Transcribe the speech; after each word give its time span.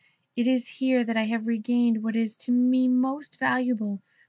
It 0.35 0.47
is 0.47 0.67
here 0.67 1.03
that 1.03 1.15
I 1.15 1.25
have 1.25 1.45
regained 1.45 2.01
what 2.01 2.15
is 2.15 2.35
to 2.37 2.51
me 2.51 2.87
most 2.87 3.37
valuable. 3.37 4.01